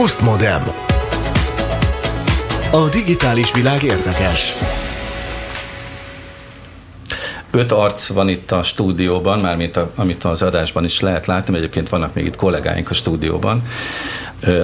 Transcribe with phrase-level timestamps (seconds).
[0.00, 0.62] Postmodem.
[2.70, 4.54] A digitális világ érdekes.
[7.50, 11.88] Öt arc van itt a stúdióban, mármint a, amit az adásban is lehet látni, egyébként
[11.88, 13.62] vannak még itt kollégáink a stúdióban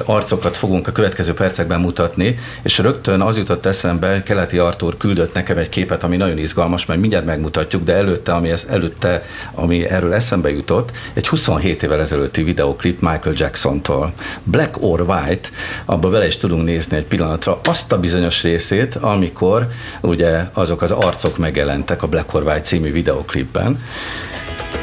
[0.04, 5.58] arcokat fogunk a következő percekben mutatni, és rögtön az jutott eszembe, Keleti Artur küldött nekem
[5.58, 10.14] egy képet, ami nagyon izgalmas, mert mindjárt megmutatjuk, de előtte, ami, ez, előtte, ami erről
[10.14, 14.12] eszembe jutott, egy 27 évvel ezelőtti videoklip Michael Jackson-tól.
[14.42, 15.48] Black or White,
[15.84, 19.66] abba vele is tudunk nézni egy pillanatra azt a bizonyos részét, amikor
[20.00, 23.82] ugye azok az arcok megjelentek a Black or White című videoklipben.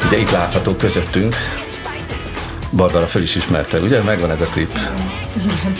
[0.09, 1.35] De itt látható közöttünk
[2.75, 4.01] Barbara föl is ismerte, ugye?
[4.01, 4.73] Megvan ez a klip.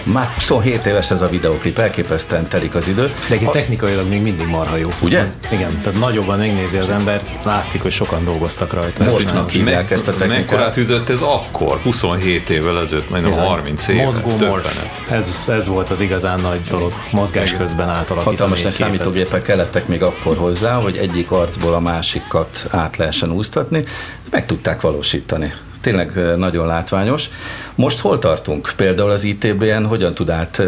[0.03, 3.11] Már 27 éves ez a videoklip, elképesztően telik az idő.
[3.29, 4.89] De egy technikailag még mindig marha jó.
[5.01, 5.19] Ugye?
[5.19, 9.03] Az, igen, tehát nagyobban megnézi az ember, látszik, hogy sokan dolgoztak rajta.
[9.03, 10.37] Morfnak hívják ezt a technikát.
[10.37, 14.03] Mekkorát ütött ez akkor, 27 évvel ezelőtt, majdnem 30 éve.
[14.03, 14.85] Mozgó morf.
[15.09, 16.93] Ez, ez volt az igazán nagy dolog.
[17.11, 17.59] Mozgás igen.
[17.59, 18.37] közben átalakítani.
[18.37, 23.83] Hatalmas számítógépek kellettek még akkor hozzá, hogy egyik arcból a másikat át lehessen úsztatni,
[24.29, 27.29] meg tudták valósítani tényleg nagyon látványos.
[27.75, 28.71] Most hol tartunk?
[28.75, 30.61] Például az ITB-en hogyan tud át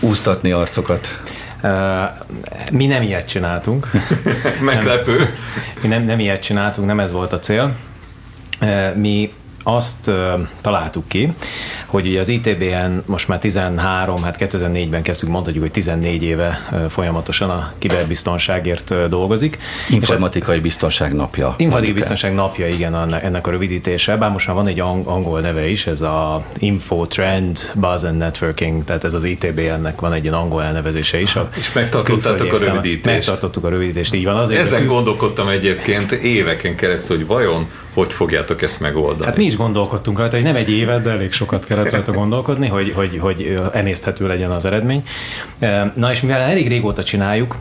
[0.00, 1.20] úsztatni arcokat?
[2.72, 3.90] mi nem ilyet csináltunk.
[4.60, 5.16] Meglepő.
[5.16, 5.28] Nem,
[5.82, 7.74] mi nem, nem ilyet csináltunk, nem ez volt a cél.
[8.94, 10.10] mi azt
[10.60, 11.32] találtuk ki,
[11.90, 17.50] hogy ugye az ITBN most már 13, hát 2004-ben kezdtük, mondhatjuk, hogy 14 éve folyamatosan
[17.50, 19.58] a kiberbiztonságért dolgozik.
[19.88, 21.54] Informatikai hát, biztonság napja.
[21.56, 25.86] Informatikai biztonság napja, igen, ennek a rövidítése, bár most már van egy angol neve is,
[25.86, 30.62] ez a Info Trend Buzz and Networking, tehát ez az ITBN-nek van egy ilyen angol
[30.62, 31.36] elnevezése is.
[31.36, 33.04] A És megtartottátok a rövidítést.
[33.04, 34.36] Megtartottuk a rövidítést, így van.
[34.36, 39.24] Azért Ezen gondolkodtam egyébként éveken keresztül, hogy vajon hogy fogjátok ezt megoldani?
[39.24, 42.68] Hát mi is gondolkodtunk rajta, hogy nem egy évet, de elég sokat kellett rajta gondolkodni,
[42.68, 45.04] hogy, hogy, hogy emészthető legyen az eredmény.
[45.94, 47.56] Na és mivel elég régóta csináljuk,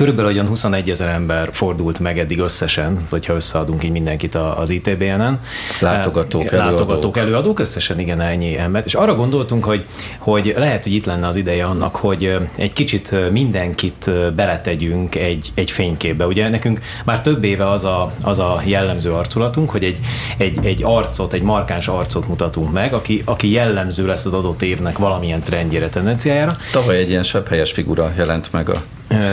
[0.00, 5.40] Körülbelül olyan 21 ezer ember fordult meg eddig összesen, hogyha összeadunk így mindenkit az ITBN-en.
[5.80, 6.72] Látogatók, előadók.
[6.72, 8.86] Látogatók, előadók, összesen igen, ennyi embert.
[8.86, 9.84] És arra gondoltunk, hogy,
[10.18, 15.70] hogy lehet, hogy itt lenne az ideje annak, hogy egy kicsit mindenkit beletegyünk egy, egy
[15.70, 16.26] fényképbe.
[16.26, 19.98] Ugye nekünk már több éve az a, az a jellemző arculatunk, hogy egy,
[20.36, 24.98] egy, egy arcot, egy markáns arcot mutatunk meg, aki, aki jellemző lesz az adott évnek
[24.98, 26.56] valamilyen trendjére, tendenciájára.
[26.72, 28.82] Tavaly egy ilyen sebb helyes figura jelent meg a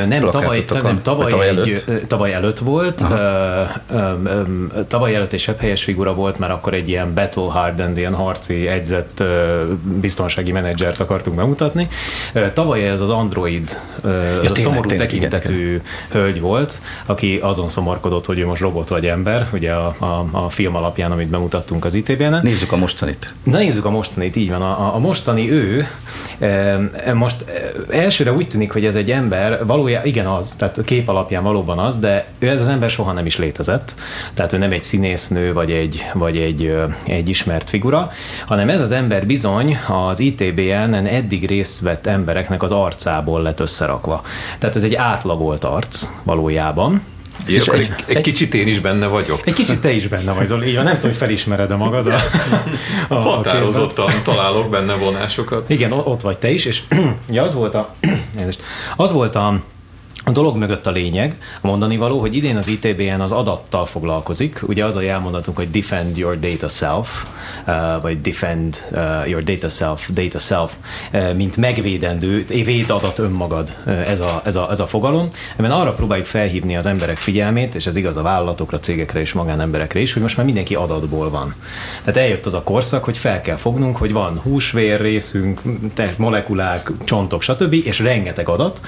[0.07, 2.07] nem, tavaly, nem, tavaly, tavaly, egy, előtt?
[2.07, 3.05] tavaly előtt volt.
[4.87, 8.67] tavaly előtt egy sebb helyes figura volt, mert akkor egy ilyen battle hardened, ilyen harci
[8.67, 9.23] egyzett
[9.83, 11.87] biztonsági menedzsert akartunk bemutatni.
[12.53, 17.39] Tavaly ez az Android, ja, az tényleg, a szomorú tényleg, tekintetű igen, hölgy volt, aki
[17.41, 21.27] azon szomorkodott, hogy ő most robot vagy ember, ugye a, a, a film alapján, amit
[21.27, 22.39] bemutattunk az ITV-en.
[22.43, 23.33] Nézzük a mostanit.
[23.43, 24.61] Na nézzük a mostanit, így van.
[24.61, 25.87] A, a mostani ő,
[27.13, 27.45] most
[27.89, 31.79] elsőre úgy tűnik, hogy ez egy ember, valójában igen az, tehát a kép alapján valóban
[31.79, 33.95] az, de ő ez az ember soha nem is létezett,
[34.33, 38.11] tehát ő nem egy színésznő, vagy egy, vagy egy, egy ismert figura,
[38.45, 44.21] hanem ez az ember bizony az ITBN-en eddig részt vett embereknek az arcából lett összerakva.
[44.59, 47.01] Tehát ez egy átlagolt arc valójában,
[47.45, 49.47] és egy, egy, egy kicsit én is benne vagyok.
[49.47, 50.67] Egy kicsit te is benne vagy, Zoli.
[50.67, 52.07] Így van, nem tudom, hogy felismered-e magad.
[52.07, 52.19] A,
[53.07, 55.69] a, Határozottan a találok benne vonásokat.
[55.69, 56.81] Igen, ott vagy te is, és
[57.29, 57.95] ja, az volt a,
[58.95, 59.61] az volt a
[60.27, 64.59] a dolog mögött a lényeg, a mondani való, hogy idén az ITBN az adattal foglalkozik.
[64.67, 67.25] Ugye az a jelmondatunk, hogy defend your data self,
[67.67, 70.73] uh, vagy defend uh, your data self, data self,
[71.13, 75.27] uh, mint megvédendő, véd adat önmagad, ez, a, ez, a, ez a fogalom.
[75.55, 79.99] Ebben arra próbáljuk felhívni az emberek figyelmét, és ez igaz a vállalatokra, cégekre és magánemberekre
[79.99, 81.53] is, hogy most már mindenki adatból van.
[82.03, 85.61] Tehát eljött az a korszak, hogy fel kell fognunk, hogy van húsvér részünk,
[86.17, 88.81] molekulák, csontok, stb., és rengeteg adat,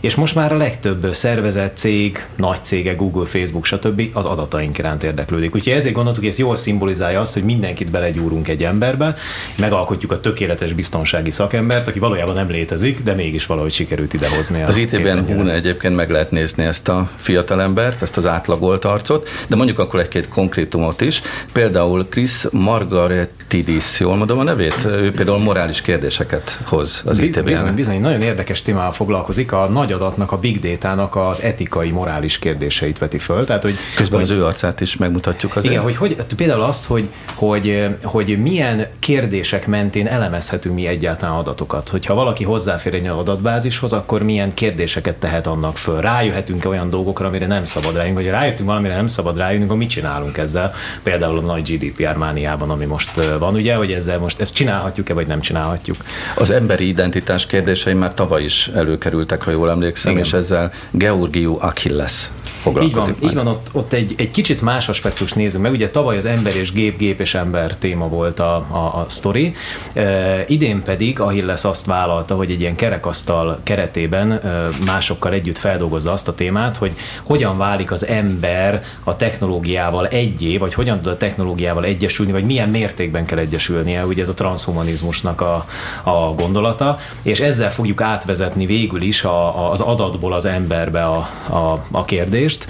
[0.00, 4.02] és most már a legtöbb legtöbb szervezet, cég, nagy cégek, Google, Facebook, stb.
[4.12, 5.54] az adataink iránt érdeklődik.
[5.54, 9.16] Úgyhogy ezért gondoltuk, hogy ez jól szimbolizálja azt, hogy mindenkit belegyúrunk egy emberbe,
[9.58, 14.62] megalkotjuk a tökéletes biztonsági szakembert, aki valójában nem létezik, de mégis valahogy sikerült idehozni.
[14.62, 19.56] Az ITBN Hun egyébként meg lehet nézni ezt a fiatalembert, ezt az átlagolt arcot, de
[19.56, 21.22] mondjuk akkor egy-két konkrétumot is.
[21.52, 24.84] Például Chris Margaretidis, jól mondom a nevét?
[24.84, 27.44] Ő például morális kérdéseket hoz az ITBN.
[27.44, 31.90] Bizony, bizony, nagyon érdekes témával foglalkozik, a nagy adatnak a big data Data-nak az etikai,
[31.90, 33.44] morális kérdéseit veti föl.
[33.44, 35.72] Tehát, hogy, Közben hogy, az ő arcát is megmutatjuk azért.
[35.72, 41.88] Igen, hogy, hogy például azt, hogy, hogy, hogy milyen kérdések mentén elemezhetünk mi egyáltalán adatokat.
[41.88, 46.00] Hogyha valaki hozzáfér egy adatbázishoz, akkor milyen kérdéseket tehet annak föl.
[46.00, 49.88] Rájöhetünk-e olyan dolgokra, amire nem szabad rájönni, vagy rájöttünk valamire nem szabad rájönni, akkor mit
[49.88, 50.74] csinálunk ezzel?
[51.02, 55.26] Például a nagy GDPR mániában, ami most van, ugye, hogy ezzel most ezt csinálhatjuk-e, vagy
[55.26, 55.96] nem csinálhatjuk.
[56.34, 60.24] Az emberi identitás kérdései már tavaly is előkerültek, ha jól emlékszem, Igen.
[60.24, 62.30] és ezzel Georgiou Achilles
[62.72, 63.14] foglalkozik.
[63.14, 65.72] Így van, így van ott, ott egy, egy kicsit más aspektus nézzük meg.
[65.72, 69.54] Ugye tavaly az ember és gép, gép és ember téma volt a, a, a sztori.
[69.94, 76.12] E, idén pedig Achilles azt vállalta, hogy egy ilyen kerekasztal keretében e, másokkal együtt feldolgozza
[76.12, 76.92] azt a témát, hogy
[77.22, 82.68] hogyan válik az ember a technológiával egyé, vagy hogyan tud a technológiával egyesülni, vagy milyen
[82.68, 85.66] mértékben kell egyesülnie, ugye ez a transhumanizmusnak a,
[86.02, 91.16] a gondolata, és ezzel fogjuk átvezetni végül is a, a, az adatból az emberbe a,
[91.48, 92.66] a, a kérdést.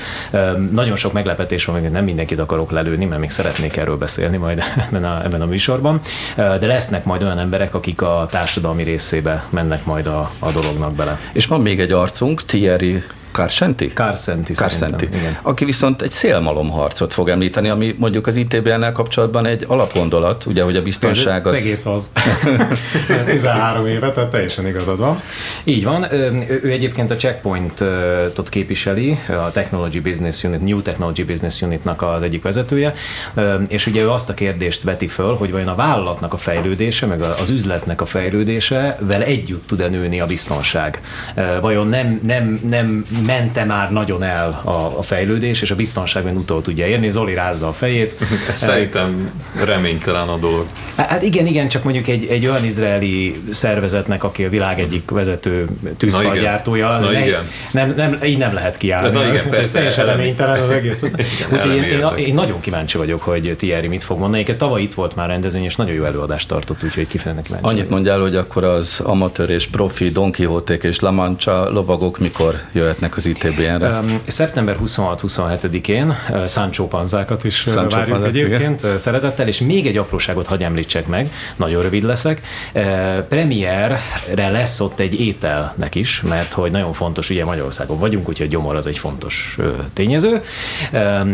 [0.70, 4.62] Nagyon sok meglepetés van, még nem mindenkit akarok lelőni, mert még szeretnék erről beszélni majd
[4.88, 6.00] ebben a, ebben a műsorban,
[6.36, 11.20] de lesznek majd olyan emberek, akik a társadalmi részébe mennek majd a, a dolognak bele.
[11.32, 13.02] És van még egy arcunk, Thierry
[13.36, 15.38] Karsenti, Karsenti igen.
[15.42, 20.76] Aki viszont egy szélmalomharcot fog említeni, ami mondjuk az ITBN-nel kapcsolatban egy alapgondolat, ugye, hogy
[20.76, 21.56] a biztonság az...
[21.56, 22.10] Egész az.
[23.26, 25.22] 13 éve, tehát teljesen igazad van.
[25.64, 26.06] Így van.
[26.62, 32.42] Ő egyébként a Checkpoint-ot képviseli, a Technology Business Unit, New Technology Business Unitnak az egyik
[32.42, 32.94] vezetője,
[33.68, 37.20] és ugye ő azt a kérdést veti föl, hogy vajon a vállalatnak a fejlődése, meg
[37.20, 41.00] az üzletnek a fejlődése vele együtt tud-e nőni a biztonság.
[41.60, 46.62] Vajon nem, nem, nem mente már nagyon el a, a fejlődés, és a biztonságban utol
[46.62, 47.10] tudja érni.
[47.10, 48.16] Zoli rázza a fejét.
[48.52, 49.30] Szerintem
[49.64, 50.66] reménytelen a dolog.
[50.96, 55.66] Hát igen, igen, csak mondjuk egy, egy olyan izraeli szervezetnek, aki a világ egyik vezető
[55.96, 57.48] tűzfalgyártója, ne, igen.
[57.70, 59.18] Nem, nem, így nem lehet kiállni.
[59.18, 59.72] Na, igen, persze.
[59.72, 61.02] Teljesen reménytelen az egész.
[61.52, 64.34] Úgyhogy én, én, én, nagyon kíváncsi vagyok, hogy Thierry mit fog mondani.
[64.34, 67.68] Egyébként tavaly itt volt már rendezvény, és nagyon jó előadást tartott, úgyhogy kifejezetten kíváncsi.
[67.68, 72.54] Annyit mondjál, hogy akkor az amatőr és profi Don quixote és La Mancha lovagok mikor
[72.72, 74.00] jöhetnek az ITBN-re?
[74.26, 78.98] Szeptember 26-27-én uh, Sancho panzákat is Sancho várjuk panzák, egyébként igen.
[78.98, 82.40] szeretettel, és még egy apróságot hagy említsek meg, nagyon rövid leszek.
[83.28, 84.00] Premierre
[84.34, 88.86] lesz ott egy ételnek is, mert hogy nagyon fontos, ugye Magyarországon vagyunk, úgyhogy gyomor az
[88.86, 89.58] egy fontos
[89.92, 90.42] tényező,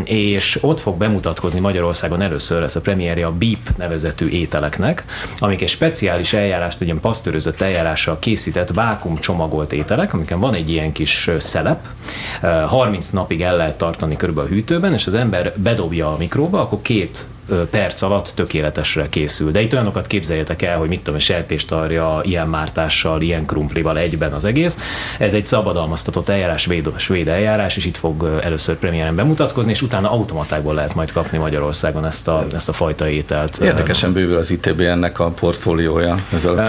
[0.04, 5.04] és ott fog bemutatkozni Magyarországon először lesz a premierje a BEEP nevezetű ételeknek,
[5.38, 10.70] amik egy speciális eljárást, egy ilyen pasztőrözött eljárással készített vákum csomagolt ételek, amiken van egy
[10.70, 15.52] ilyen kis szele, telep, 30 napig el lehet tartani körülbelül a hűtőben, és az ember
[15.56, 17.26] bedobja a mikróba, akkor két
[17.70, 19.50] perc alatt tökéletesre készül.
[19.50, 24.44] De itt olyanokat képzeljetek el, hogy mit tudom, sertéstarja ilyen mártással, ilyen krumplival egyben az
[24.44, 24.78] egész.
[25.18, 30.10] Ez egy szabadalmaztatott eljárás, svéd, svéd eljárás, és itt fog először premiéren bemutatkozni, és utána
[30.10, 33.56] automatákból lehet majd kapni Magyarországon ezt a, ezt a fajta ételt.
[33.56, 36.16] Érdekesen bővül az ITBN-nek a portfóliója.
[36.32, 36.60] Ez uh,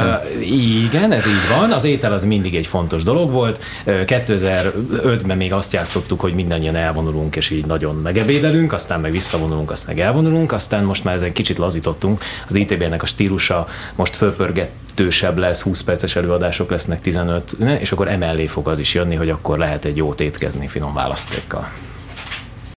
[0.51, 1.71] igen, ez így van.
[1.71, 3.59] Az étel az mindig egy fontos dolog volt.
[3.85, 9.95] 2005-ben még azt játszottuk, hogy mindannyian elvonulunk, és így nagyon megebédelünk, aztán meg visszavonulunk, aztán
[9.95, 12.23] meg elvonulunk, aztán most már ezen kicsit lazítottunk.
[12.47, 18.45] Az ITB-nek a stílusa most fölpörgetősebb lesz, 20 perces előadások lesznek 15, és akkor emellé
[18.45, 21.71] fog az is jönni, hogy akkor lehet egy jót étkezni finom választékkal.